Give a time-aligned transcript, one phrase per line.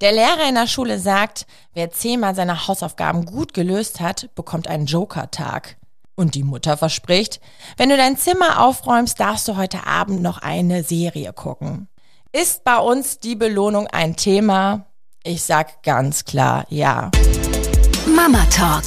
[0.00, 4.86] Der Lehrer in der Schule sagt, wer zehnmal seine Hausaufgaben gut gelöst hat, bekommt einen
[4.86, 5.76] Joker-Tag.
[6.14, 7.40] Und die Mutter verspricht,
[7.76, 11.88] wenn du dein Zimmer aufräumst, darfst du heute Abend noch eine Serie gucken.
[12.32, 14.86] Ist bei uns die Belohnung ein Thema?
[15.24, 17.10] Ich sag ganz klar ja.
[18.06, 18.84] Mama Talk,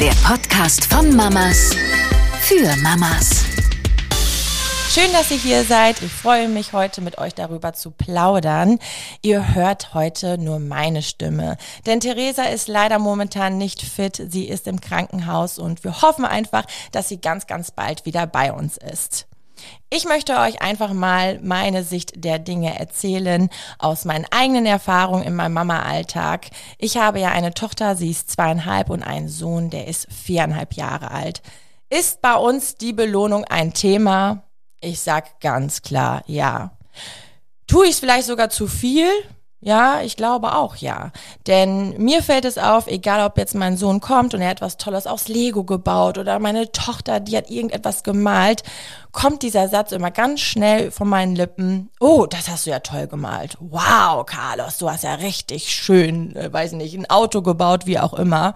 [0.00, 1.74] der Podcast von Mamas
[2.40, 3.45] für Mamas.
[4.98, 6.00] Schön, dass ihr hier seid.
[6.00, 8.78] Ich freue mich heute mit euch darüber zu plaudern.
[9.20, 14.22] Ihr hört heute nur meine Stimme, denn Theresa ist leider momentan nicht fit.
[14.30, 18.50] Sie ist im Krankenhaus und wir hoffen einfach, dass sie ganz, ganz bald wieder bei
[18.50, 19.26] uns ist.
[19.90, 25.36] Ich möchte euch einfach mal meine Sicht der Dinge erzählen aus meinen eigenen Erfahrungen in
[25.36, 26.46] meinem Mama-Alltag.
[26.78, 31.10] Ich habe ja eine Tochter, sie ist zweieinhalb und einen Sohn, der ist viereinhalb Jahre
[31.10, 31.42] alt.
[31.90, 34.45] Ist bei uns die Belohnung ein Thema?
[34.80, 36.76] Ich sag ganz klar ja.
[37.66, 39.08] Tue ich es vielleicht sogar zu viel?
[39.60, 41.10] Ja, ich glaube auch ja.
[41.46, 44.76] Denn mir fällt es auf, egal ob jetzt mein Sohn kommt und er hat was
[44.76, 48.62] Tolles aus Lego gebaut oder meine Tochter, die hat irgendetwas gemalt,
[49.12, 51.90] kommt dieser Satz immer ganz schnell von meinen Lippen.
[51.98, 53.56] Oh, das hast du ja toll gemalt.
[53.58, 58.14] Wow, Carlos, du hast ja richtig schön, äh, weiß nicht, ein Auto gebaut, wie auch
[58.14, 58.54] immer.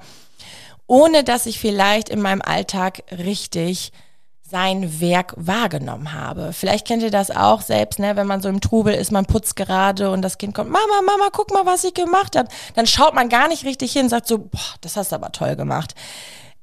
[0.86, 3.90] Ohne dass ich vielleicht in meinem Alltag richtig
[4.50, 6.52] sein Werk wahrgenommen habe.
[6.52, 9.56] Vielleicht kennt ihr das auch selbst, ne, wenn man so im Trubel ist, man putzt
[9.56, 12.48] gerade und das Kind kommt, Mama, Mama, guck mal, was ich gemacht habe.
[12.74, 15.56] Dann schaut man gar nicht richtig hin, sagt so, boah, das hast du aber toll
[15.56, 15.94] gemacht.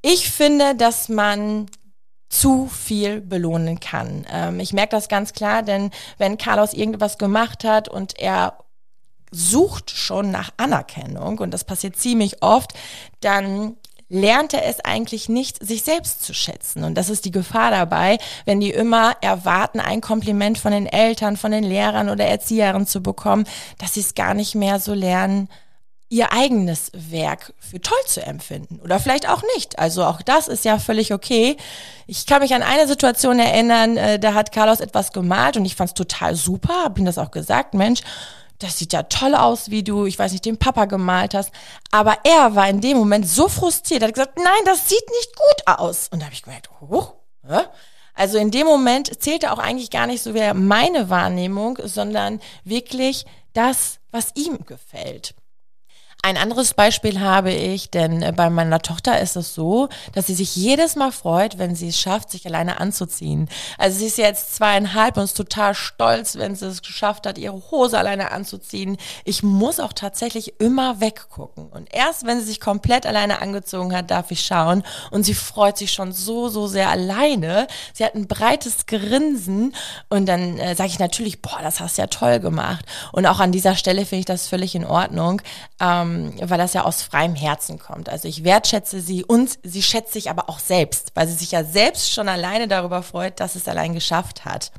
[0.01, 1.67] Ich finde, dass man
[2.29, 4.25] zu viel belohnen kann.
[4.31, 8.57] Ähm, ich merke das ganz klar, denn wenn Carlos irgendwas gemacht hat und er
[9.31, 12.73] sucht schon nach Anerkennung und das passiert ziemlich oft,
[13.21, 13.77] dann
[14.09, 16.83] lernt er es eigentlich nicht, sich selbst zu schätzen.
[16.83, 21.37] Und das ist die Gefahr dabei, wenn die immer erwarten, ein Kompliment von den Eltern,
[21.37, 23.45] von den Lehrern oder Erziehern zu bekommen,
[23.77, 25.49] dass sie es gar nicht mehr so lernen,
[26.09, 28.79] ihr eigenes Werk für toll zu empfinden.
[28.81, 29.77] Oder vielleicht auch nicht.
[29.77, 31.57] Also auch das ist ja völlig okay.
[32.05, 35.75] Ich kann mich an eine Situation erinnern, äh, da hat Carlos etwas gemalt und ich
[35.75, 38.01] fand es total super, habe ihm das auch gesagt, Mensch,
[38.59, 41.51] das sieht ja toll aus, wie du, ich weiß nicht, den Papa gemalt hast.
[41.91, 45.35] Aber er war in dem Moment so frustriert, er hat gesagt, nein, das sieht nicht
[45.35, 46.09] gut aus.
[46.11, 47.07] Und da habe ich gemerkt, oh,
[47.47, 47.61] hä?
[48.13, 53.27] Also in dem Moment zählte auch eigentlich gar nicht so sehr meine Wahrnehmung, sondern wirklich
[53.53, 55.35] das, was ihm gefällt.
[56.23, 60.33] Ein anderes Beispiel habe ich, denn äh, bei meiner Tochter ist es so, dass sie
[60.33, 63.47] sich jedes Mal freut, wenn sie es schafft, sich alleine anzuziehen.
[63.77, 67.61] Also sie ist jetzt zweieinhalb und ist total stolz, wenn sie es geschafft hat, ihre
[67.71, 68.97] Hose alleine anzuziehen.
[69.25, 71.67] Ich muss auch tatsächlich immer weggucken.
[71.67, 74.83] Und erst wenn sie sich komplett alleine angezogen hat, darf ich schauen.
[75.11, 77.67] Und sie freut sich schon so, so sehr alleine.
[77.93, 79.73] Sie hat ein breites Grinsen.
[80.09, 82.85] Und dann äh, sage ich natürlich, boah, das hast du ja toll gemacht.
[83.11, 85.41] Und auch an dieser Stelle finde ich das völlig in Ordnung.
[85.79, 88.09] Ähm, ähm, weil das ja aus freiem Herzen kommt.
[88.09, 91.63] Also ich wertschätze sie und sie schätzt sich aber auch selbst, weil sie sich ja
[91.63, 94.71] selbst schon alleine darüber freut, dass es allein geschafft hat.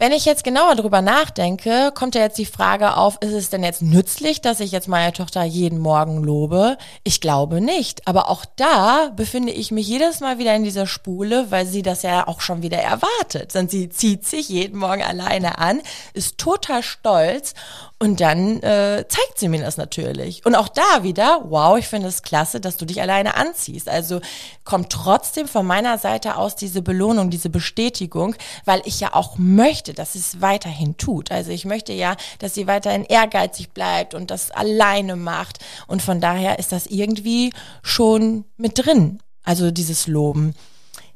[0.00, 3.64] Wenn ich jetzt genauer drüber nachdenke, kommt ja jetzt die Frage auf, ist es denn
[3.64, 6.78] jetzt nützlich, dass ich jetzt meine Tochter jeden Morgen lobe?
[7.02, 8.06] Ich glaube nicht.
[8.06, 12.02] Aber auch da befinde ich mich jedes Mal wieder in dieser Spule, weil sie das
[12.02, 13.56] ja auch schon wieder erwartet.
[13.56, 15.80] Denn sie zieht sich jeden Morgen alleine an,
[16.14, 17.54] ist total stolz
[18.00, 20.46] und dann äh, zeigt sie mir das natürlich.
[20.46, 23.88] Und auch da wieder, wow, ich finde es klasse, dass du dich alleine anziehst.
[23.88, 24.20] Also
[24.62, 29.87] kommt trotzdem von meiner Seite aus diese Belohnung, diese Bestätigung, weil ich ja auch möchte,
[29.94, 31.30] dass sie es weiterhin tut.
[31.30, 35.58] Also ich möchte ja, dass sie weiterhin ehrgeizig bleibt und das alleine macht.
[35.86, 39.20] Und von daher ist das irgendwie schon mit drin.
[39.42, 40.54] Also dieses Loben.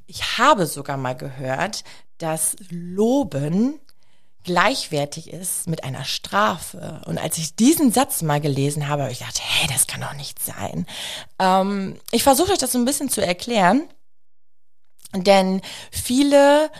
[0.06, 1.84] Ich habe sogar mal gehört,
[2.18, 3.78] dass Loben
[4.44, 7.00] gleichwertig ist mit einer Strafe.
[7.06, 10.14] Und als ich diesen Satz mal gelesen habe, habe ich gedacht, hey, das kann doch
[10.14, 10.86] nicht sein.
[11.38, 13.88] Ähm, ich versuche euch das so ein bisschen zu erklären,
[15.14, 16.70] denn viele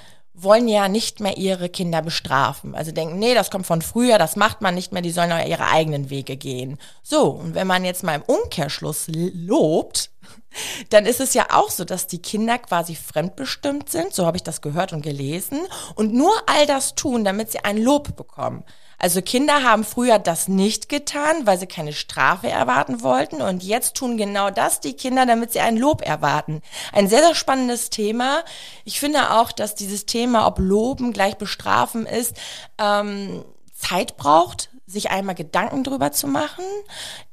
[0.42, 2.74] wollen ja nicht mehr ihre Kinder bestrafen.
[2.74, 5.44] Also denken, nee, das kommt von früher, das macht man nicht mehr, die sollen ja
[5.44, 6.78] ihre eigenen Wege gehen.
[7.02, 10.10] So, und wenn man jetzt mal im Umkehrschluss lobt,
[10.90, 14.42] dann ist es ja auch so, dass die Kinder quasi fremdbestimmt sind, so habe ich
[14.42, 15.60] das gehört und gelesen,
[15.94, 18.64] und nur all das tun, damit sie ein Lob bekommen.
[19.02, 23.96] Also Kinder haben früher das nicht getan, weil sie keine Strafe erwarten wollten und jetzt
[23.96, 26.62] tun genau das die Kinder, damit sie ein Lob erwarten.
[26.92, 28.44] Ein sehr, sehr spannendes Thema.
[28.84, 32.36] Ich finde auch, dass dieses Thema, ob Loben gleich bestrafen ist,
[32.78, 33.44] ähm,
[33.74, 36.64] Zeit braucht, sich einmal Gedanken drüber zu machen.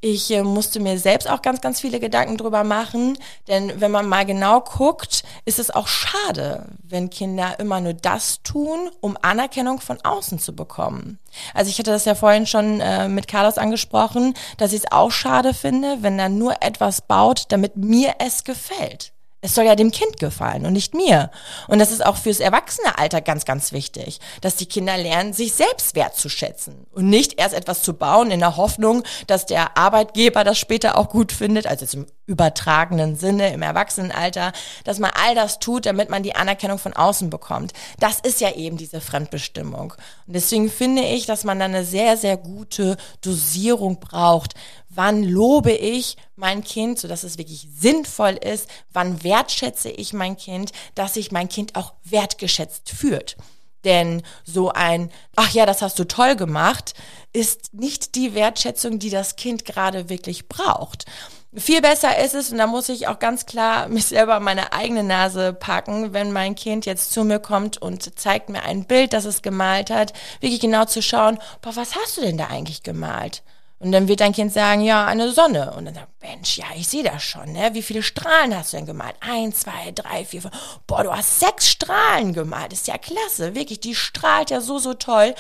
[0.02, 3.18] Ich äh, musste mir selbst auch ganz, ganz viele Gedanken drüber machen,
[3.48, 8.42] denn wenn man mal genau guckt, ist es auch schade, wenn Kinder immer nur das
[8.44, 11.20] tun, um Anerkennung von außen zu bekommen.
[11.54, 15.12] Also ich hatte das ja vorhin schon äh, mit Carlos angesprochen, dass ich es auch
[15.12, 19.14] schade finde, wenn er nur etwas baut, damit mir es gefällt.
[19.42, 21.32] Es soll ja dem Kind gefallen und nicht mir.
[21.68, 25.96] Und das ist auch fürs Erwachsenealter ganz, ganz wichtig, dass die Kinder lernen, sich selbst
[25.96, 30.98] wertzuschätzen und nicht erst etwas zu bauen in der Hoffnung, dass der Arbeitgeber das später
[30.98, 34.54] auch gut findet, also im übertragenen Sinne im Erwachsenenalter,
[34.84, 37.74] dass man all das tut, damit man die Anerkennung von außen bekommt.
[38.00, 39.94] Das ist ja eben diese Fremdbestimmung.
[40.28, 44.54] Und deswegen finde ich, dass man da eine sehr, sehr gute Dosierung braucht
[44.90, 50.72] wann lobe ich mein Kind, sodass es wirklich sinnvoll ist, wann wertschätze ich mein Kind,
[50.96, 53.38] dass sich mein Kind auch wertgeschätzt fühlt.
[53.86, 56.94] Denn so ein, ach ja, das hast du toll gemacht,
[57.32, 61.06] ist nicht die Wertschätzung, die das Kind gerade wirklich braucht.
[61.56, 65.04] Viel besser ist es, und da muss ich auch ganz klar mich selber meine eigene
[65.04, 69.26] Nase packen, wenn mein Kind jetzt zu mir kommt und zeigt mir ein Bild, das
[69.26, 73.42] es gemalt hat, wirklich genau zu schauen, boah, was hast du denn da eigentlich gemalt?
[73.80, 75.74] Und dann wird dein Kind sagen, ja, eine Sonne.
[75.74, 77.70] Und dann sagt, Mensch, ja, ich sehe das schon, ne?
[77.74, 79.16] Wie viele Strahlen hast du denn gemalt?
[79.22, 80.54] Eins, zwei, drei, vier, fünf.
[80.86, 82.74] Boah, du hast sechs Strahlen gemalt.
[82.74, 83.56] Ist ja klasse.
[83.56, 85.34] Wirklich, die strahlt ja so, so toll.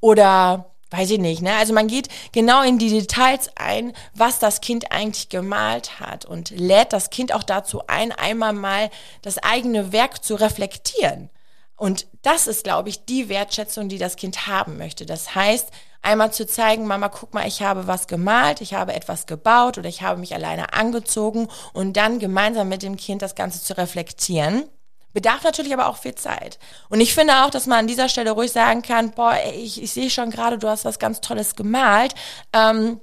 [0.00, 1.54] Oder, weiß ich nicht, ne?
[1.54, 6.50] Also man geht genau in die Details ein, was das Kind eigentlich gemalt hat und
[6.50, 8.90] lädt das Kind auch dazu ein, einmal mal
[9.22, 11.30] das eigene Werk zu reflektieren.
[11.76, 15.06] Und das ist, glaube ich, die Wertschätzung, die das Kind haben möchte.
[15.06, 15.70] Das heißt,
[16.04, 19.88] einmal zu zeigen, Mama, guck mal, ich habe was gemalt, ich habe etwas gebaut oder
[19.88, 24.68] ich habe mich alleine angezogen und dann gemeinsam mit dem Kind das Ganze zu reflektieren.
[25.12, 26.58] Bedarf natürlich aber auch viel Zeit.
[26.88, 29.92] Und ich finde auch, dass man an dieser Stelle ruhig sagen kann, boah, ich, ich
[29.92, 32.14] sehe schon gerade, du hast was ganz Tolles gemalt.
[32.52, 33.00] Ähm,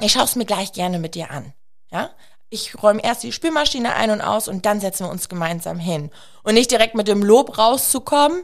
[0.00, 1.54] ich schaue es mir gleich gerne mit dir an.
[1.90, 2.10] Ja?
[2.50, 6.10] Ich räume erst die Spülmaschine ein und aus und dann setzen wir uns gemeinsam hin.
[6.42, 8.42] Und nicht direkt mit dem Lob rauszukommen,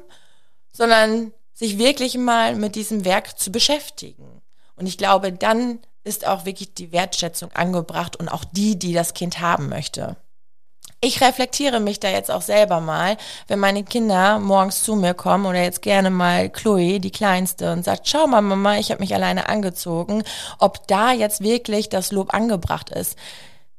[0.73, 4.43] sondern sich wirklich mal mit diesem Werk zu beschäftigen.
[4.77, 9.15] Und ich glaube, dann ist auch wirklich die Wertschätzung angebracht und auch die, die das
[9.15, 10.17] Kind haben möchte.
[11.05, 13.17] Ich reflektiere mich da jetzt auch selber mal,
[13.49, 17.85] wenn meine Kinder morgens zu mir kommen oder jetzt gerne mal Chloe, die kleinste, und
[17.85, 20.23] sagt, schau mal Mama, ich habe mich alleine angezogen,
[20.61, 23.19] ob da jetzt wirklich das Lob angebracht ist.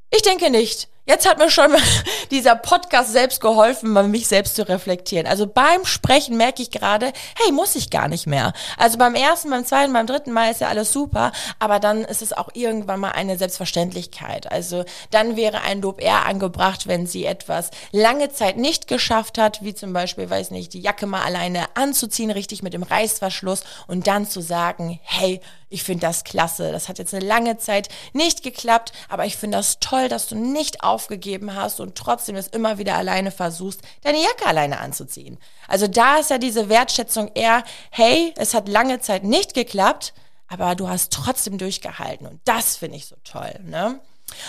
[0.09, 0.89] Ich denke nicht.
[1.05, 1.71] Jetzt hat mir schon
[2.31, 5.27] dieser Podcast selbst geholfen, mich selbst zu reflektieren.
[5.27, 8.53] Also beim Sprechen merke ich gerade, hey, muss ich gar nicht mehr.
[8.77, 12.21] Also beim ersten, beim zweiten, beim dritten Mal ist ja alles super, aber dann ist
[12.21, 14.49] es auch irgendwann mal eine Selbstverständlichkeit.
[14.49, 19.61] Also dann wäre ein Lob eher angebracht, wenn sie etwas lange Zeit nicht geschafft hat,
[19.61, 24.07] wie zum Beispiel, weiß nicht, die Jacke mal alleine anzuziehen, richtig mit dem Reißverschluss und
[24.07, 25.41] dann zu sagen, hey,
[25.73, 26.71] ich finde das klasse.
[26.71, 30.35] Das hat jetzt eine lange Zeit nicht geklappt, aber ich finde das toll, dass du
[30.35, 35.39] nicht aufgegeben hast und trotzdem es immer wieder alleine versuchst, deine Jacke alleine anzuziehen.
[35.67, 40.13] Also da ist ja diese Wertschätzung eher, hey, es hat lange Zeit nicht geklappt,
[40.47, 43.59] aber du hast trotzdem durchgehalten und das finde ich so toll.
[43.63, 43.99] Ne?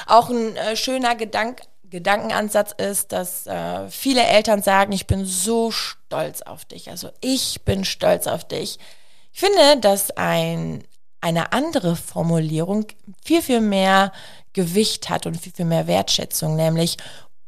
[0.07, 5.71] Auch ein äh, schöner Gedank Gedankenansatz ist, dass äh, viele Eltern sagen, ich bin so
[5.71, 6.91] stolz auf dich.
[6.91, 8.81] Also ich bin stolz auf dich.
[9.33, 10.85] Ich finde, dass ein
[11.25, 12.87] eine andere Formulierung
[13.25, 14.13] viel, viel mehr
[14.53, 16.99] Gewicht hat und viel, viel mehr Wertschätzung, nämlich,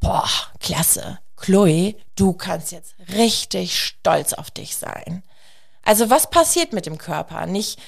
[0.00, 0.28] boah,
[0.61, 5.23] klasse, Chloe, du kannst jetzt richtig stolz auf dich sein.
[5.82, 7.44] Also was passiert mit dem Körper?
[7.44, 7.78] Nicht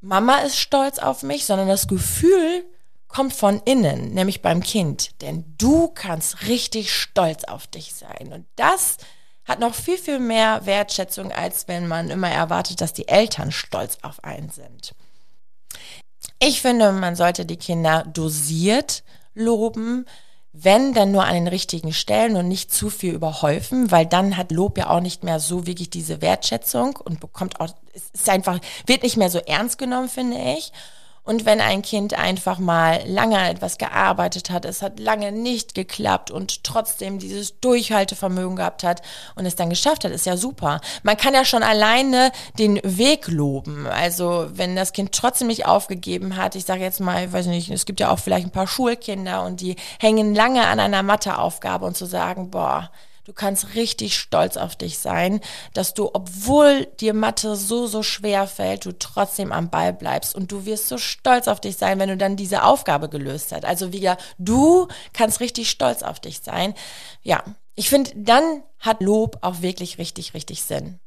[0.00, 2.64] Mama ist stolz auf mich, sondern das Gefühl
[3.08, 5.20] kommt von innen, nämlich beim Kind.
[5.22, 8.32] Denn du kannst richtig stolz auf dich sein.
[8.32, 8.98] Und das
[9.44, 13.98] hat noch viel, viel mehr Wertschätzung, als wenn man immer erwartet, dass die Eltern stolz
[14.02, 14.94] auf einen sind.
[16.38, 19.02] Ich finde, man sollte die Kinder dosiert
[19.34, 20.06] loben,
[20.52, 24.52] wenn dann nur an den richtigen Stellen und nicht zu viel überhäufen, weil dann hat
[24.52, 29.02] Lob ja auch nicht mehr so wirklich diese Wertschätzung und bekommt auch, ist einfach, wird
[29.02, 30.72] nicht mehr so ernst genommen, finde ich.
[31.24, 35.74] Und wenn ein Kind einfach mal lange an etwas gearbeitet hat, es hat lange nicht
[35.74, 39.00] geklappt und trotzdem dieses Durchhaltevermögen gehabt hat
[39.34, 40.82] und es dann geschafft hat, ist ja super.
[41.02, 43.86] Man kann ja schon alleine den Weg loben.
[43.86, 47.70] Also wenn das Kind trotzdem nicht aufgegeben hat, ich sage jetzt mal, ich weiß nicht,
[47.70, 51.86] es gibt ja auch vielleicht ein paar Schulkinder und die hängen lange an einer Matheaufgabe
[51.86, 52.90] und zu sagen, boah,
[53.24, 55.40] Du kannst richtig stolz auf dich sein,
[55.72, 60.52] dass du, obwohl dir Mathe so, so schwer fällt, du trotzdem am Ball bleibst und
[60.52, 63.64] du wirst so stolz auf dich sein, wenn du dann diese Aufgabe gelöst hast.
[63.64, 66.74] Also wieder, du kannst richtig stolz auf dich sein.
[67.22, 67.42] Ja,
[67.74, 71.00] ich finde, dann hat Lob auch wirklich richtig, richtig Sinn.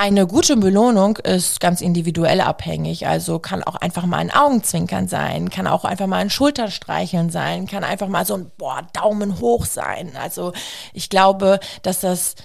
[0.00, 3.08] Eine gute Belohnung ist ganz individuell abhängig.
[3.08, 7.66] Also kann auch einfach mal ein Augenzwinkern sein, kann auch einfach mal ein Schulterstreicheln sein,
[7.66, 10.12] kann einfach mal so ein boah, Daumen hoch sein.
[10.16, 10.52] Also
[10.92, 12.36] ich glaube, dass das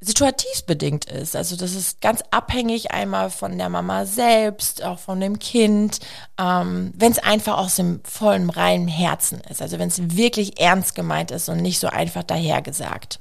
[0.00, 1.34] situativ bedingt ist.
[1.34, 6.00] Also das ist ganz abhängig einmal von der Mama selbst, auch von dem Kind,
[6.38, 9.62] ähm, wenn es einfach aus dem vollen, reinen Herzen ist.
[9.62, 13.18] Also wenn es wirklich ernst gemeint ist und nicht so einfach dahergesagt.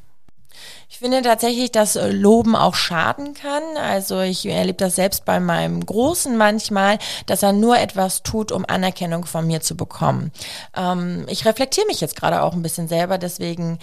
[0.89, 3.63] Ich finde tatsächlich, dass äh, Loben auch schaden kann.
[3.77, 8.65] Also ich erlebe das selbst bei meinem Großen manchmal, dass er nur etwas tut, um
[8.67, 10.32] Anerkennung von mir zu bekommen.
[10.75, 13.79] Ähm, ich reflektiere mich jetzt gerade auch ein bisschen selber, deswegen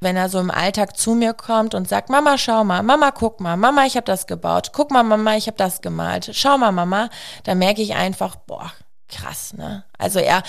[0.00, 3.40] wenn er so im Alltag zu mir kommt und sagt, Mama, schau mal, Mama, guck
[3.40, 6.72] mal, Mama, ich habe das gebaut, guck mal, Mama, ich habe das gemalt, schau mal,
[6.72, 7.08] Mama,
[7.44, 8.70] dann merke ich einfach, boah,
[9.08, 9.84] krass, ne?
[9.98, 10.42] Also er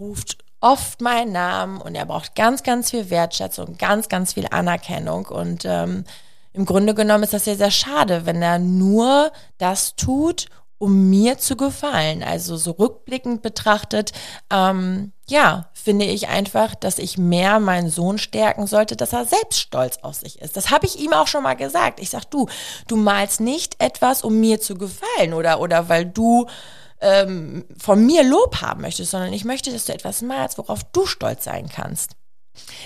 [0.00, 5.26] ruft oft meinen Namen und er braucht ganz, ganz viel Wertschätzung, ganz, ganz viel Anerkennung.
[5.26, 6.04] Und ähm,
[6.52, 10.46] im Grunde genommen ist das ja sehr schade, wenn er nur das tut,
[10.78, 12.24] um mir zu gefallen.
[12.24, 14.10] Also so rückblickend betrachtet,
[14.50, 19.60] ähm, ja, finde ich einfach, dass ich mehr meinen Sohn stärken sollte, dass er selbst
[19.60, 20.56] stolz auf sich ist.
[20.56, 22.00] Das habe ich ihm auch schon mal gesagt.
[22.00, 22.48] Ich sag, du,
[22.88, 26.46] du malst nicht etwas, um mir zu gefallen oder oder weil du
[27.00, 31.06] ähm, von mir Lob haben möchtest, sondern ich möchte, dass du etwas malst, worauf du
[31.06, 32.16] stolz sein kannst.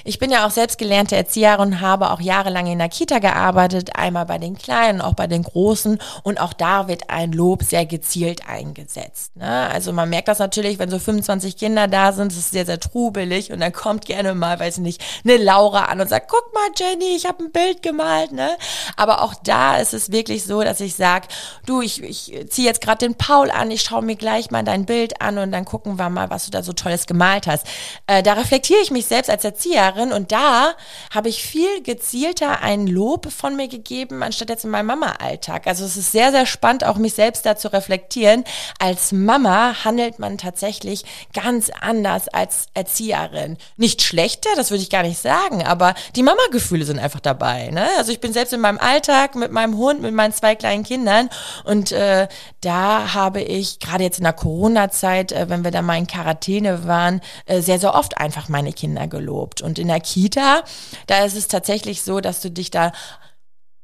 [0.05, 3.97] Ich bin ja auch selbst gelernte Erzieherin und habe auch jahrelang in der Kita gearbeitet,
[3.97, 7.87] einmal bei den Kleinen, auch bei den Großen und auch da wird ein Lob sehr
[7.87, 9.37] gezielt eingesetzt.
[9.37, 9.69] Ne?
[9.71, 12.81] Also man merkt das natürlich, wenn so 25 Kinder da sind, es ist sehr, sehr
[12.81, 16.53] trubelig und dann kommt gerne mal, weiß ich nicht, eine Laura an und sagt, guck
[16.55, 18.33] mal Jenny, ich habe ein Bild gemalt.
[18.33, 18.51] Ne?
[18.97, 21.29] Aber auch da ist es wirklich so, dass ich sage,
[21.67, 24.87] du, ich, ich ziehe jetzt gerade den Paul an, ich schaue mir gleich mal dein
[24.87, 27.67] Bild an und dann gucken wir mal, was du da so Tolles gemalt hast.
[28.07, 30.75] Äh, da reflektiere ich mich selbst als Erzieherin Erzieherin und da
[31.13, 35.67] habe ich viel gezielter ein Lob von mir gegeben, anstatt jetzt in meinem Mama-Alltag.
[35.67, 38.45] Also es ist sehr, sehr spannend, auch mich selbst da zu reflektieren.
[38.79, 43.59] Als Mama handelt man tatsächlich ganz anders als Erzieherin.
[43.77, 47.69] Nicht schlechter, das würde ich gar nicht sagen, aber die Mama-Gefühle sind einfach dabei.
[47.69, 47.87] Ne?
[47.99, 51.29] Also ich bin selbst in meinem Alltag mit meinem Hund, mit meinen zwei kleinen Kindern
[51.65, 52.29] und äh,
[52.61, 56.87] da habe ich gerade jetzt in der Corona-Zeit, äh, wenn wir da mal in Quarantäne
[56.87, 59.63] waren, äh, sehr, sehr oft einfach meine Kinder gelobt.
[59.63, 60.63] Und in der Kita,
[61.07, 62.93] da ist es tatsächlich so, dass du dich da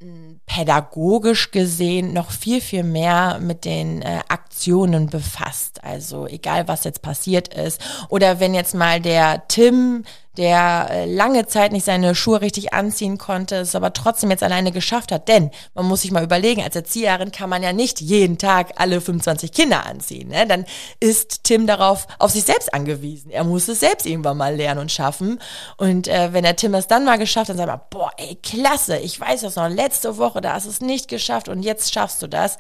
[0.00, 5.82] hm, pädagogisch gesehen noch viel, viel mehr mit den äh, Aktionen befasst.
[5.82, 7.80] Also egal, was jetzt passiert ist.
[8.10, 10.04] Oder wenn jetzt mal der Tim
[10.36, 14.72] der äh, lange Zeit nicht seine Schuhe richtig anziehen konnte, es aber trotzdem jetzt alleine
[14.72, 15.28] geschafft hat.
[15.28, 19.00] Denn man muss sich mal überlegen, als Erzieherin kann man ja nicht jeden Tag alle
[19.00, 20.28] 25 Kinder anziehen.
[20.28, 20.46] Ne?
[20.46, 20.66] Dann
[21.00, 23.30] ist Tim darauf auf sich selbst angewiesen.
[23.30, 25.40] Er muss es selbst irgendwann mal lernen und schaffen.
[25.76, 28.36] Und äh, wenn der Tim es dann mal geschafft hat, dann sagt man, boah, ey,
[28.42, 31.92] klasse, ich weiß das noch, letzte Woche, da hast du es nicht geschafft und jetzt
[31.92, 32.58] schaffst du das.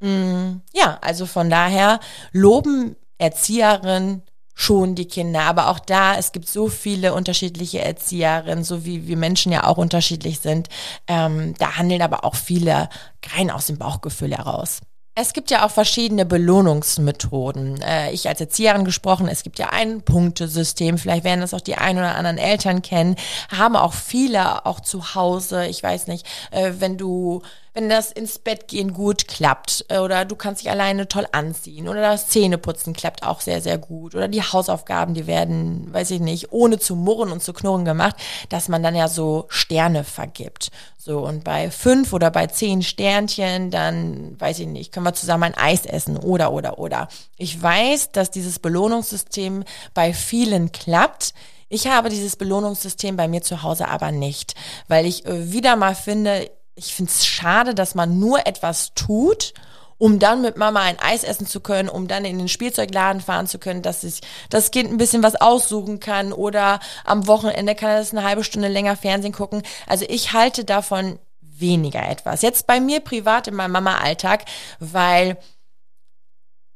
[0.00, 2.00] Mm, ja, also von daher
[2.32, 4.22] loben Erzieherin
[4.54, 5.42] schon die Kinder.
[5.42, 9.78] Aber auch da, es gibt so viele unterschiedliche Erzieherinnen, so wie wir Menschen ja auch
[9.78, 10.68] unterschiedlich sind.
[11.06, 12.88] Ähm, da handeln aber auch viele
[13.34, 14.80] rein aus dem Bauchgefühl heraus.
[15.16, 17.82] Es gibt ja auch verschiedene Belohnungsmethoden.
[17.82, 21.74] Äh, ich als Erzieherin gesprochen, es gibt ja ein Punktesystem, vielleicht werden das auch die
[21.74, 23.16] ein oder anderen Eltern kennen,
[23.54, 25.66] haben auch viele auch zu Hause.
[25.66, 27.42] Ich weiß nicht, äh, wenn du
[27.80, 31.88] wenn das ins Bett gehen gut klappt äh, oder du kannst dich alleine toll anziehen
[31.88, 36.20] oder das Zähneputzen klappt auch sehr, sehr gut oder die Hausaufgaben, die werden, weiß ich
[36.20, 38.16] nicht, ohne zu murren und zu knurren gemacht,
[38.50, 40.70] dass man dann ja so Sterne vergibt.
[40.98, 45.44] So, und bei fünf oder bei zehn Sternchen, dann, weiß ich nicht, können wir zusammen
[45.44, 47.08] ein Eis essen oder, oder, oder.
[47.38, 51.32] Ich weiß, dass dieses Belohnungssystem bei vielen klappt.
[51.70, 54.54] Ich habe dieses Belohnungssystem bei mir zu Hause aber nicht,
[54.88, 59.54] weil ich äh, wieder mal finde, ich finde es schade, dass man nur etwas tut,
[59.98, 63.46] um dann mit Mama ein Eis essen zu können, um dann in den Spielzeugladen fahren
[63.46, 67.98] zu können, dass sich das Kind ein bisschen was aussuchen kann oder am Wochenende kann
[67.98, 69.62] es eine halbe Stunde länger Fernsehen gucken.
[69.86, 72.40] Also ich halte davon weniger etwas.
[72.40, 74.46] Jetzt bei mir privat in meinem Mama-Alltag,
[74.78, 75.36] weil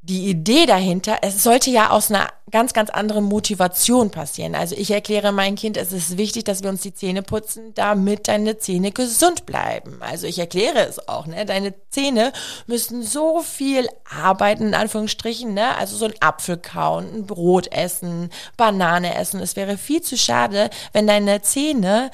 [0.07, 4.53] die Idee dahinter, es sollte ja aus einer ganz, ganz anderen Motivation passieren.
[4.53, 8.27] Also ich erkläre mein Kind, es ist wichtig, dass wir uns die Zähne putzen, damit
[8.27, 9.97] deine Zähne gesund bleiben.
[10.01, 11.45] Also ich erkläre es auch, ne?
[11.45, 12.33] Deine Zähne
[12.67, 15.75] müssen so viel arbeiten, in Anführungsstrichen, ne?
[15.75, 19.39] Also so ein Apfel kauen, ein Brot essen, Banane essen.
[19.39, 22.11] Es wäre viel zu schade, wenn deine Zähne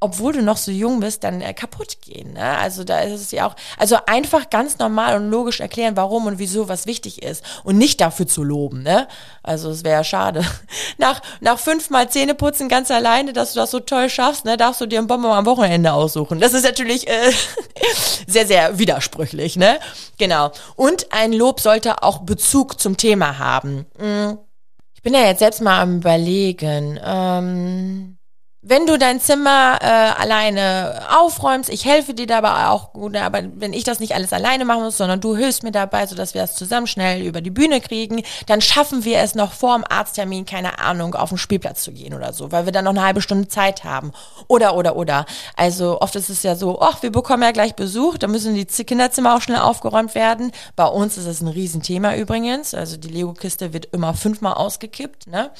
[0.00, 2.34] obwohl du noch so jung bist, dann äh, kaputt gehen.
[2.34, 2.58] Ne?
[2.58, 6.38] Also da ist es ja auch, also einfach ganz normal und logisch erklären, warum und
[6.38, 8.82] wieso was wichtig ist und nicht dafür zu loben.
[8.82, 9.08] Ne?
[9.42, 10.44] Also es wäre ja schade.
[10.98, 14.86] Nach, nach fünfmal Zähneputzen ganz alleine, dass du das so toll schaffst, ne, darfst du
[14.86, 16.40] dir einen Bonbon am Wochenende aussuchen.
[16.40, 17.30] Das ist natürlich äh,
[18.26, 19.56] sehr, sehr widersprüchlich.
[19.56, 19.78] Ne?
[20.18, 20.50] Genau.
[20.74, 23.86] Und ein Lob sollte auch Bezug zum Thema haben.
[23.98, 24.38] Hm.
[24.94, 26.98] Ich bin ja jetzt selbst mal am überlegen.
[27.04, 28.17] Ähm
[28.68, 33.72] wenn du dein Zimmer äh, alleine aufräumst, ich helfe dir dabei auch gut, aber wenn
[33.72, 36.54] ich das nicht alles alleine machen muss, sondern du hilfst mir dabei, sodass wir das
[36.54, 40.80] zusammen schnell über die Bühne kriegen, dann schaffen wir es noch vor dem Arzttermin, keine
[40.80, 43.48] Ahnung, auf den Spielplatz zu gehen oder so, weil wir dann noch eine halbe Stunde
[43.48, 44.12] Zeit haben.
[44.48, 45.24] Oder, oder, oder.
[45.56, 48.66] Also oft ist es ja so, ach, wir bekommen ja gleich Besuch, da müssen die
[48.66, 50.52] Kinderzimmer auch schnell aufgeräumt werden.
[50.76, 52.74] Bei uns ist es ein Riesenthema übrigens.
[52.74, 55.26] Also die Lego-Kiste wird immer fünfmal ausgekippt.
[55.26, 55.50] Ne?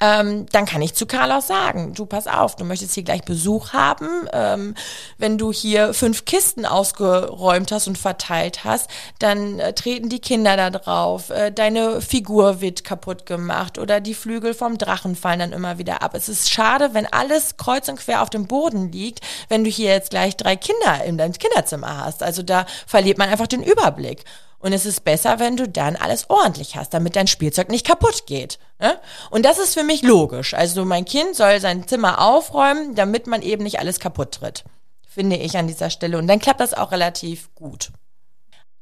[0.00, 3.72] Ähm, dann kann ich zu Carlos sagen, du pass auf, du möchtest hier gleich Besuch
[3.72, 4.08] haben.
[4.32, 4.74] Ähm,
[5.18, 10.56] wenn du hier fünf Kisten ausgeräumt hast und verteilt hast, dann äh, treten die Kinder
[10.56, 11.30] da drauf.
[11.30, 16.02] Äh, deine Figur wird kaputt gemacht oder die Flügel vom Drachen fallen dann immer wieder
[16.02, 16.14] ab.
[16.14, 19.90] Es ist schade, wenn alles kreuz und quer auf dem Boden liegt, wenn du hier
[19.90, 22.22] jetzt gleich drei Kinder in deinem Kinderzimmer hast.
[22.22, 24.24] Also da verliert man einfach den Überblick.
[24.64, 28.24] Und es ist besser, wenn du dann alles ordentlich hast, damit dein Spielzeug nicht kaputt
[28.26, 28.58] geht.
[28.80, 28.98] Ne?
[29.30, 30.54] Und das ist für mich logisch.
[30.54, 34.64] Also mein Kind soll sein Zimmer aufräumen, damit man eben nicht alles kaputt tritt.
[35.06, 36.16] Finde ich an dieser Stelle.
[36.16, 37.90] Und dann klappt das auch relativ gut.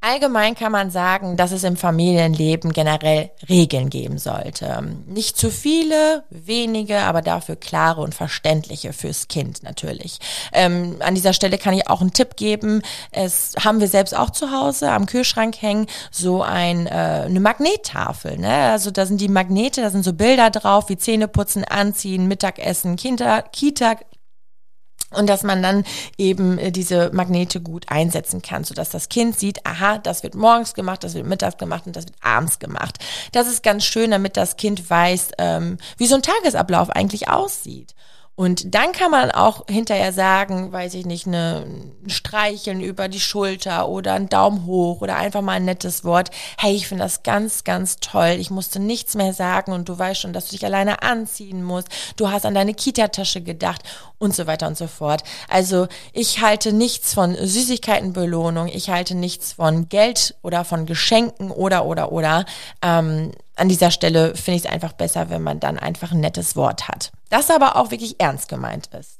[0.04, 4.96] Allgemein kann man sagen, dass es im Familienleben generell Regeln geben sollte.
[5.06, 10.18] Nicht zu viele, wenige, aber dafür klare und verständliche fürs Kind natürlich.
[10.52, 12.82] Ähm, an dieser Stelle kann ich auch einen Tipp geben.
[13.12, 18.38] Es haben wir selbst auch zu Hause am Kühlschrank hängen so ein, äh, eine Magnettafel.
[18.38, 18.72] Ne?
[18.72, 22.96] Also da sind die Magnete, da sind so Bilder drauf, wie Zähne putzen, anziehen, Mittagessen,
[22.96, 23.94] Kinder, Kita,
[25.12, 25.84] und dass man dann
[26.18, 30.34] eben äh, diese Magnete gut einsetzen kann, so dass das Kind sieht, aha, das wird
[30.34, 32.98] morgens gemacht, das wird mittags gemacht und das wird abends gemacht.
[33.32, 37.94] Das ist ganz schön, damit das Kind weiß, ähm, wie so ein Tagesablauf eigentlich aussieht.
[38.34, 43.88] Und dann kann man auch hinterher sagen, weiß ich nicht, ein Streicheln über die Schulter
[43.88, 46.30] oder ein Daumen hoch oder einfach mal ein nettes Wort.
[46.56, 48.36] Hey, ich finde das ganz, ganz toll.
[48.38, 51.88] Ich musste nichts mehr sagen und du weißt schon, dass du dich alleine anziehen musst.
[52.16, 53.82] Du hast an deine Kita-Tasche gedacht
[54.18, 55.24] und so weiter und so fort.
[55.48, 58.68] Also ich halte nichts von Süßigkeitenbelohnung.
[58.68, 62.46] Ich halte nichts von Geld oder von Geschenken oder, oder, oder.
[62.80, 66.56] Ähm, an dieser Stelle finde ich es einfach besser, wenn man dann einfach ein nettes
[66.56, 67.12] Wort hat.
[67.32, 69.18] Das aber auch wirklich ernst gemeint ist.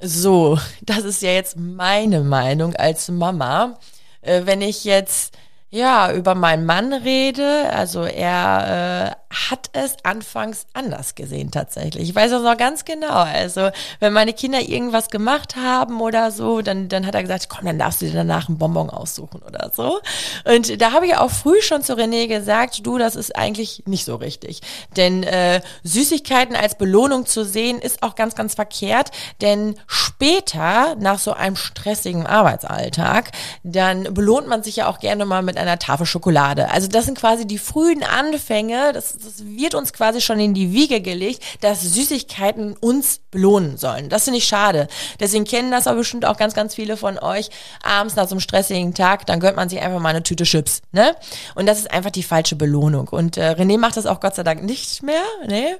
[0.00, 3.80] So, das ist ja jetzt meine Meinung als Mama.
[4.20, 5.36] Äh, wenn ich jetzt
[5.70, 7.70] ja, über meinen Mann rede.
[7.72, 12.08] Also er äh, hat es anfangs anders gesehen tatsächlich.
[12.08, 13.08] Ich weiß das noch ganz genau.
[13.08, 17.66] Also wenn meine Kinder irgendwas gemacht haben oder so, dann, dann hat er gesagt, komm,
[17.66, 20.00] dann darfst du dir danach einen Bonbon aussuchen oder so.
[20.44, 24.06] Und da habe ich auch früh schon zu René gesagt, du, das ist eigentlich nicht
[24.06, 24.62] so richtig.
[24.96, 29.10] Denn äh, Süßigkeiten als Belohnung zu sehen, ist auch ganz, ganz verkehrt.
[29.42, 35.42] Denn später, nach so einem stressigen Arbeitsalltag, dann belohnt man sich ja auch gerne mal
[35.42, 36.70] mit einer Tafel Schokolade.
[36.70, 40.72] Also das sind quasi die frühen Anfänge, das, das wird uns quasi schon in die
[40.72, 44.08] Wiege gelegt, dass Süßigkeiten uns belohnen sollen.
[44.08, 44.88] Das finde ich schade.
[45.18, 47.50] Deswegen kennen das aber bestimmt auch ganz, ganz viele von euch.
[47.82, 50.82] Abends nach so einem stressigen Tag, dann gönnt man sich einfach mal eine Tüte Chips.
[50.92, 51.16] Ne?
[51.54, 53.08] Und das ist einfach die falsche Belohnung.
[53.08, 55.22] Und äh, René macht das auch Gott sei Dank nicht mehr.
[55.46, 55.78] Ne?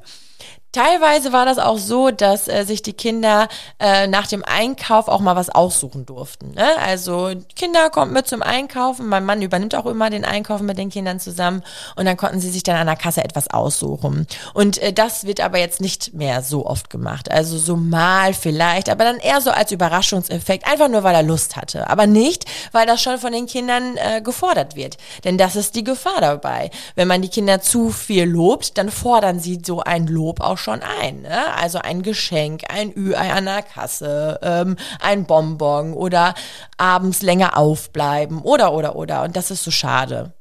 [0.73, 5.21] Teilweise war das auch so, dass äh, sich die Kinder äh, nach dem Einkauf auch
[5.21, 6.53] mal was aussuchen durften.
[6.53, 6.67] Ne?
[6.85, 10.91] Also Kinder kommen mit zum Einkaufen, mein Mann übernimmt auch immer den Einkaufen mit den
[10.91, 11.63] Kindern zusammen
[11.97, 14.27] und dann konnten sie sich dann an der Kasse etwas aussuchen.
[14.53, 17.31] Und äh, das wird aber jetzt nicht mehr so oft gemacht.
[17.31, 21.57] Also so mal vielleicht, aber dann eher so als Überraschungseffekt, einfach nur weil er Lust
[21.57, 21.89] hatte.
[21.89, 24.99] Aber nicht, weil das schon von den Kindern äh, gefordert wird.
[25.25, 26.71] Denn das ist die Gefahr dabei.
[26.95, 30.83] Wenn man die Kinder zu viel lobt, dann fordern sie so ein Lob auch schon
[30.83, 31.23] ein.
[31.23, 31.55] Ne?
[31.55, 36.35] Also ein Geschenk, ein Ü-Ei an der Kasse, ähm, ein Bonbon oder
[36.77, 39.23] abends länger aufbleiben oder, oder, oder.
[39.23, 40.33] Und das ist so schade.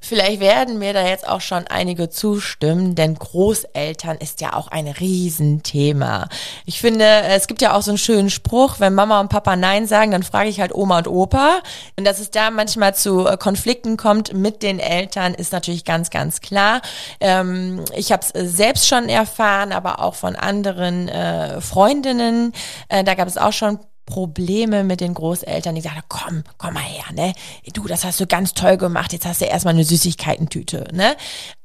[0.00, 4.88] Vielleicht werden mir da jetzt auch schon einige zustimmen, denn Großeltern ist ja auch ein
[4.88, 6.28] Riesenthema.
[6.66, 9.86] Ich finde, es gibt ja auch so einen schönen Spruch, wenn Mama und Papa Nein
[9.86, 11.60] sagen, dann frage ich halt Oma und Opa.
[11.96, 16.10] Und dass es da manchmal zu äh, Konflikten kommt mit den Eltern, ist natürlich ganz,
[16.10, 16.80] ganz klar.
[17.20, 22.52] Ähm, ich habe es selbst schon erfahren, aber auch von anderen äh, Freundinnen.
[22.88, 23.78] Äh, da gab es auch schon
[24.10, 27.32] Probleme mit den Großeltern, die sagen, komm, komm mal her, ne?
[27.72, 31.16] Du, das hast du ganz toll gemacht, jetzt hast du erstmal eine Süßigkeitentüte, ne?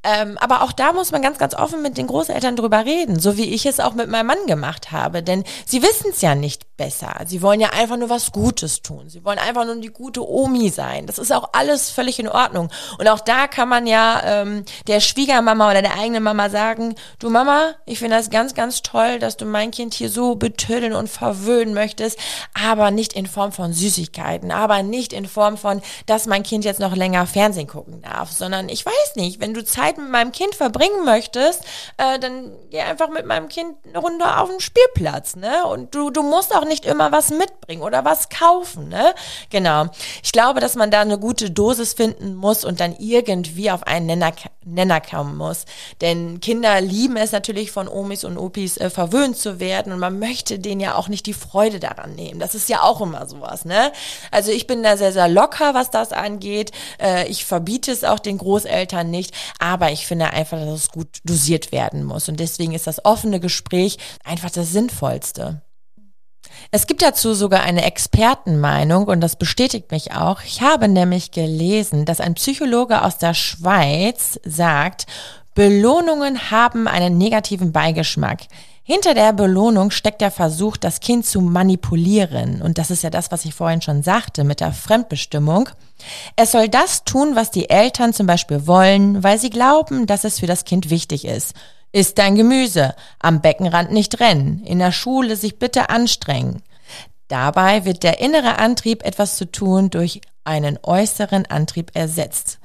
[0.02, 3.36] Ähm, aber auch da muss man ganz, ganz offen mit den Großeltern drüber reden, so
[3.36, 5.22] wie ich es auch mit meinem Mann gemacht habe.
[5.22, 7.14] Denn sie wissen es ja nicht besser.
[7.26, 9.08] Sie wollen ja einfach nur was Gutes tun.
[9.08, 11.06] Sie wollen einfach nur die gute Omi sein.
[11.06, 12.70] Das ist auch alles völlig in Ordnung.
[12.98, 17.30] Und auch da kann man ja ähm, der Schwiegermama oder der eigenen Mama sagen, du
[17.30, 21.08] Mama, ich finde das ganz, ganz toll, dass du mein Kind hier so betüddeln und
[21.08, 22.18] verwöhnen möchtest,
[22.52, 26.80] aber nicht in Form von Süßigkeiten, aber nicht in Form von, dass mein Kind jetzt
[26.80, 30.32] noch länger Fernsehen gucken darf, sondern ich weiß nicht, wenn du Zeit Zeit mit meinem
[30.32, 31.64] Kind verbringen möchtest,
[31.96, 35.64] äh, dann geh einfach mit meinem Kind eine Runde auf den Spielplatz, ne?
[35.66, 39.14] Und du, du musst auch nicht immer was mitbringen oder was kaufen, ne?
[39.50, 39.86] Genau.
[40.22, 44.06] Ich glaube, dass man da eine gute Dosis finden muss und dann irgendwie auf einen
[44.06, 44.32] Nenner,
[44.64, 45.64] Nenner kommen muss.
[46.00, 50.18] Denn Kinder lieben es natürlich von Omis und Opis äh, verwöhnt zu werden und man
[50.18, 52.38] möchte denen ja auch nicht die Freude daran nehmen.
[52.38, 53.92] Das ist ja auch immer sowas, ne?
[54.30, 56.72] Also ich bin da sehr, sehr locker, was das angeht.
[57.00, 60.88] Äh, ich verbiete es auch den Großeltern nicht, aber aber ich finde einfach, dass es
[60.88, 62.28] gut dosiert werden muss.
[62.28, 65.62] Und deswegen ist das offene Gespräch einfach das Sinnvollste.
[66.70, 70.42] Es gibt dazu sogar eine Expertenmeinung und das bestätigt mich auch.
[70.42, 75.06] Ich habe nämlich gelesen, dass ein Psychologe aus der Schweiz sagt,
[75.54, 78.42] Belohnungen haben einen negativen Beigeschmack.
[78.88, 82.62] Hinter der Belohnung steckt der Versuch, das Kind zu manipulieren.
[82.62, 85.68] Und das ist ja das, was ich vorhin schon sagte mit der Fremdbestimmung.
[86.36, 90.38] Es soll das tun, was die Eltern zum Beispiel wollen, weil sie glauben, dass es
[90.38, 91.54] für das Kind wichtig ist.
[91.96, 96.62] Isst dein Gemüse, am Beckenrand nicht rennen, in der Schule sich bitte anstrengen.
[97.28, 102.58] Dabei wird der innere Antrieb, etwas zu tun, durch einen äußeren Antrieb ersetzt.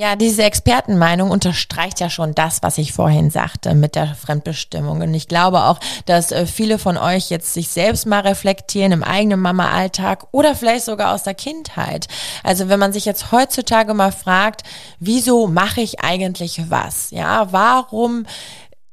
[0.00, 5.02] Ja, diese Expertenmeinung unterstreicht ja schon das, was ich vorhin sagte mit der Fremdbestimmung.
[5.02, 9.02] Und ich glaube auch, dass äh, viele von euch jetzt sich selbst mal reflektieren im
[9.02, 12.08] eigenen Mama-Alltag oder vielleicht sogar aus der Kindheit.
[12.42, 14.62] Also wenn man sich jetzt heutzutage mal fragt,
[15.00, 17.10] wieso mache ich eigentlich was?
[17.10, 18.24] Ja, warum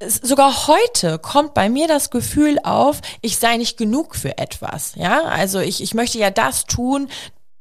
[0.02, 4.92] sogar heute kommt bei mir das Gefühl auf, ich sei nicht genug für etwas.
[4.94, 7.08] Ja, also ich, ich möchte ja das tun,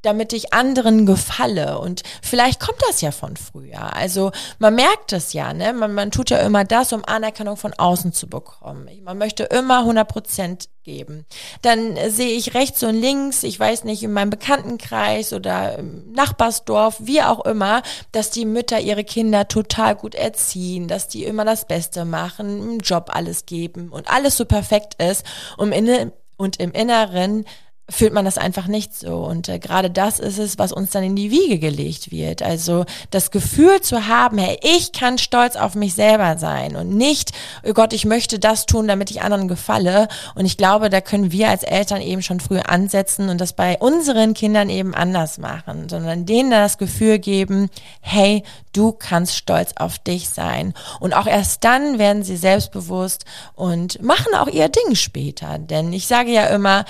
[0.02, 1.80] damit ich anderen gefalle.
[1.80, 3.96] Und vielleicht kommt das ja von früher.
[3.96, 5.74] Also man merkt es ja, ne?
[5.74, 8.90] Man, man tut ja immer das, um Anerkennung von außen zu bekommen.
[9.04, 11.26] Man möchte immer 100 Prozent geben.
[11.62, 16.96] Dann sehe ich rechts und links, ich weiß nicht, in meinem Bekanntenkreis oder im Nachbarsdorf,
[17.00, 17.82] wie auch immer,
[18.14, 22.80] dass die Mütter ihre Kinder total gut erziehen, dass die immer das Beste machen, im
[22.80, 25.26] Job alles geben und alles so perfekt ist.
[25.58, 27.46] Und, in, und im Inneren
[27.90, 29.16] fühlt man das einfach nicht so.
[29.18, 32.42] Und äh, gerade das ist es, was uns dann in die Wiege gelegt wird.
[32.42, 37.32] Also das Gefühl zu haben, hey, ich kann stolz auf mich selber sein und nicht,
[37.64, 40.10] oh Gott, ich möchte das tun, damit ich anderen gefalle.
[40.36, 43.78] Und ich glaube, da können wir als Eltern eben schon früh ansetzen und das bei
[43.78, 47.70] unseren Kindern eben anders machen, sondern denen das Gefühl geben,
[48.02, 50.74] hey, du kannst stolz auf dich sein.
[51.00, 53.24] Und auch erst dann werden sie selbstbewusst
[53.56, 55.58] und machen auch ihr Ding später.
[55.58, 56.84] Denn ich sage ja immer,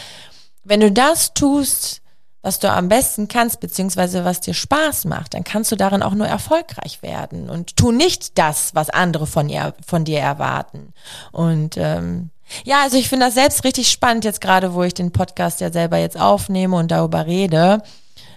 [0.67, 2.01] wenn du das tust,
[2.41, 6.13] was du am besten kannst, beziehungsweise was dir Spaß macht, dann kannst du darin auch
[6.13, 10.93] nur erfolgreich werden und tu nicht das, was andere von, ihr, von dir erwarten.
[11.31, 12.29] Und ähm,
[12.63, 15.71] ja, also ich finde das selbst richtig spannend, jetzt gerade, wo ich den Podcast ja
[15.71, 17.81] selber jetzt aufnehme und darüber rede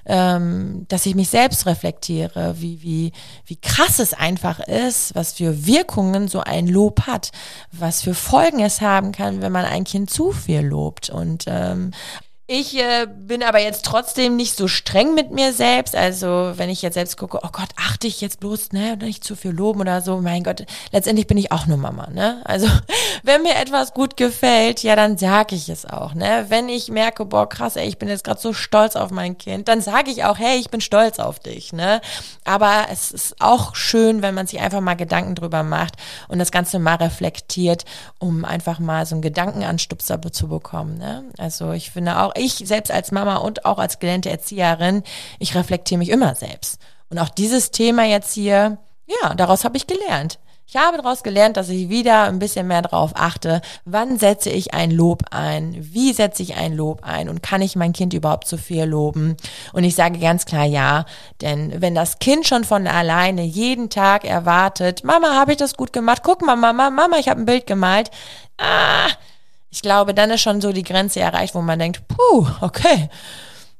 [0.06, 3.12] ähm, dass ich mich selbst reflektiere, wie, wie,
[3.46, 7.30] wie krass es einfach ist, was für Wirkungen so ein Lob hat,
[7.72, 11.10] was für Folgen es haben kann, wenn man ein Kind zu viel lobt.
[11.10, 11.92] Und ähm,
[12.52, 15.94] ich äh, bin aber jetzt trotzdem nicht so streng mit mir selbst.
[15.94, 19.36] Also wenn ich jetzt selbst gucke, oh Gott, achte ich jetzt bloß, ne, nicht zu
[19.36, 20.20] viel loben oder so.
[20.20, 22.42] Mein Gott, letztendlich bin ich auch nur Mama, ne?
[22.44, 22.66] Also
[23.22, 26.46] wenn mir etwas gut gefällt, ja, dann sage ich es auch, ne?
[26.48, 29.68] Wenn ich merke, boah, krass, ey, ich bin jetzt gerade so stolz auf mein Kind,
[29.68, 32.00] dann sage ich auch, hey, ich bin stolz auf dich, ne?
[32.44, 35.94] Aber es ist auch schön, wenn man sich einfach mal Gedanken drüber macht
[36.26, 37.84] und das Ganze mal reflektiert,
[38.18, 41.22] um einfach mal so einen Gedankenanstupser zu bekommen, ne?
[41.38, 45.02] Also ich finde auch, ich selbst als Mama und auch als gelernte Erzieherin,
[45.38, 46.80] ich reflektiere mich immer selbst.
[47.08, 50.38] Und auch dieses Thema jetzt hier, ja, daraus habe ich gelernt.
[50.72, 54.72] Ich habe daraus gelernt, dass ich wieder ein bisschen mehr darauf achte, wann setze ich
[54.72, 58.46] ein Lob ein, wie setze ich ein Lob ein und kann ich mein Kind überhaupt
[58.46, 59.36] zu viel loben?
[59.72, 61.06] Und ich sage ganz klar ja,
[61.40, 65.92] denn wenn das Kind schon von alleine jeden Tag erwartet, Mama, habe ich das gut
[65.92, 66.22] gemacht?
[66.22, 68.12] Guck mal, Mama, Mama, ich habe ein Bild gemalt.
[68.56, 69.08] Ah,
[69.70, 73.08] ich glaube, dann ist schon so die Grenze erreicht, wo man denkt, puh, okay,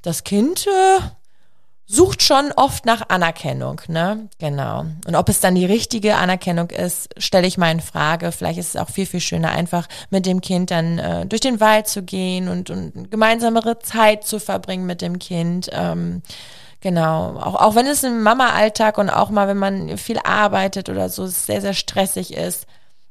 [0.03, 1.01] das Kind äh,
[1.91, 4.29] sucht schon oft nach Anerkennung, ne?
[4.39, 4.85] Genau.
[5.07, 8.31] Und ob es dann die richtige Anerkennung ist, stelle ich mal in Frage.
[8.31, 11.59] Vielleicht ist es auch viel, viel schöner, einfach mit dem Kind dann äh, durch den
[11.59, 15.69] Wald zu gehen und, und gemeinsamere Zeit zu verbringen mit dem Kind.
[15.73, 16.23] Ähm,
[16.81, 17.37] genau.
[17.41, 21.27] Auch, auch wenn es im Mama-Alltag und auch mal, wenn man viel arbeitet oder so,
[21.27, 22.67] sehr, sehr stressig ist.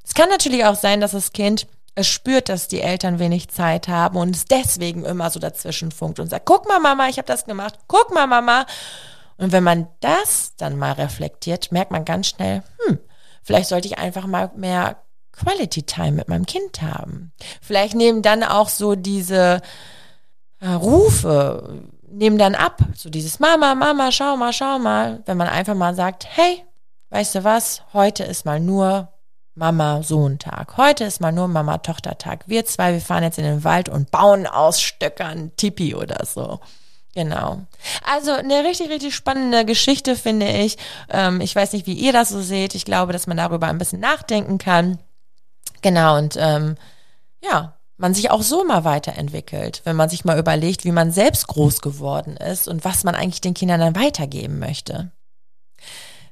[0.06, 1.68] Es kann natürlich auch sein, dass das Kind
[2.00, 6.20] es spürt, dass die Eltern wenig Zeit haben und es deswegen immer so dazwischen funkt
[6.20, 8.66] und sagt, guck mal Mama, ich habe das gemacht, guck mal Mama.
[9.38, 13.00] Und wenn man das dann mal reflektiert, merkt man ganz schnell, hm,
[13.44, 14.98] vielleicht sollte ich einfach mal mehr
[15.34, 17.32] Quality Time mit meinem Kind haben.
[17.62, 19.62] Vielleicht nehmen dann auch so diese
[20.60, 25.48] äh, Rufe, nehmen dann ab, so dieses Mama, Mama, schau mal, schau mal, wenn man
[25.48, 26.66] einfach mal sagt, hey,
[27.10, 29.10] weißt du was, heute ist mal nur
[29.56, 30.78] Mama-Sohn-Tag.
[30.78, 32.46] Heute ist mal nur Mama-Tochter-Tag.
[32.48, 36.60] Wir zwei, wir fahren jetzt in den Wald und bauen aus Stöckern Tipi oder so.
[37.16, 37.60] Genau.
[38.06, 40.78] Also eine richtig, richtig spannende Geschichte, finde ich.
[41.10, 42.76] Ähm, ich weiß nicht, wie ihr das so seht.
[42.76, 45.00] Ich glaube, dass man darüber ein bisschen nachdenken kann.
[45.82, 46.76] Genau, und ähm,
[47.44, 51.48] ja, man sich auch so mal weiterentwickelt, wenn man sich mal überlegt, wie man selbst
[51.48, 55.12] groß geworden ist und was man eigentlich den Kindern dann weitergeben möchte.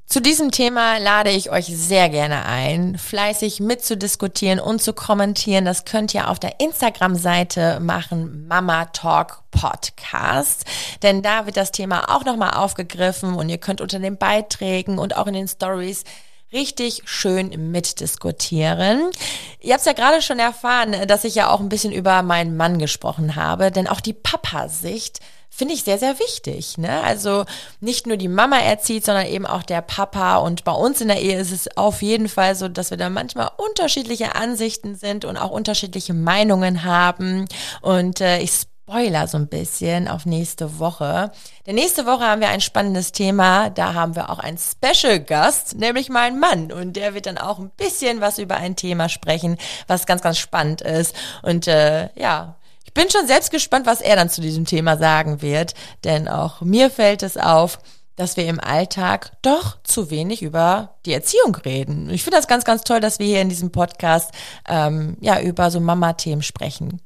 [0.09, 5.65] Zu diesem Thema lade ich euch sehr gerne ein, fleißig mitzudiskutieren und zu kommentieren.
[5.65, 10.63] Das könnt ihr auf der Instagram-Seite machen, Mama Talk Podcast.
[11.03, 15.17] Denn da wird das Thema auch nochmal aufgegriffen und ihr könnt unter den Beiträgen und
[15.17, 16.05] auch in den Stories
[16.53, 19.11] richtig schön mitdiskutieren.
[19.59, 22.55] Ihr habt es ja gerade schon erfahren, dass ich ja auch ein bisschen über meinen
[22.55, 25.19] Mann gesprochen habe, denn auch die Papa-Sicht
[25.57, 26.77] finde ich sehr, sehr wichtig.
[26.77, 27.01] Ne?
[27.01, 27.45] Also
[27.79, 30.37] nicht nur die Mama erzieht, sondern eben auch der Papa.
[30.37, 33.09] Und bei uns in der Ehe ist es auf jeden Fall so, dass wir da
[33.09, 37.45] manchmal unterschiedliche Ansichten sind und auch unterschiedliche Meinungen haben.
[37.81, 38.51] Und äh, ich
[38.89, 41.31] Spoiler so ein bisschen auf nächste Woche.
[41.65, 43.69] Denn nächste Woche haben wir ein spannendes Thema.
[43.69, 46.71] Da haben wir auch einen Special Gast, nämlich meinen Mann.
[46.71, 50.37] Und der wird dann auch ein bisschen was über ein Thema sprechen, was ganz, ganz
[50.37, 51.13] spannend ist.
[51.41, 52.55] Und äh, ja,
[52.97, 56.89] bin schon selbst gespannt, was er dann zu diesem Thema sagen wird, denn auch mir
[56.89, 57.79] fällt es auf,
[58.15, 62.09] dass wir im Alltag doch zu wenig über die Erziehung reden.
[62.09, 64.31] Ich finde das ganz, ganz toll, dass wir hier in diesem Podcast
[64.67, 66.99] ähm, ja über so Mama-Themen sprechen.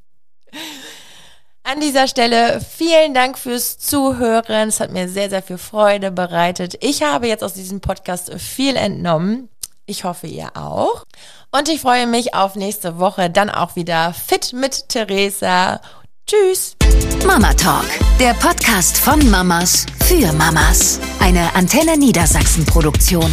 [1.64, 4.70] An dieser Stelle vielen Dank fürs Zuhören.
[4.70, 6.78] Es hat mir sehr, sehr viel Freude bereitet.
[6.80, 9.50] Ich habe jetzt aus diesem Podcast viel entnommen.
[9.92, 11.04] Ich hoffe, ihr auch.
[11.52, 15.82] Und ich freue mich auf nächste Woche dann auch wieder fit mit Theresa.
[16.26, 16.78] Tschüss.
[17.28, 17.84] Mama Talk,
[18.18, 20.98] der Podcast von Mamas für Mamas.
[21.20, 23.30] Eine Antenne Niedersachsen Produktion.